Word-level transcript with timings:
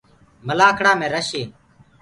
مَلآکڙآ 0.47 0.91
مينٚ 0.99 1.11
رش 1.15 1.29
هي۔ 1.37 1.43